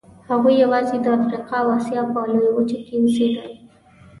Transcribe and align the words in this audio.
هغوی 0.29 0.53
یواځې 0.63 0.95
د 1.01 1.05
افریقا 1.17 1.57
او 1.63 1.69
اسیا 1.77 2.01
په 2.11 2.19
لویو 2.31 2.53
وچو 2.55 2.77
کې 2.85 2.93
اوسېدل. 2.99 3.51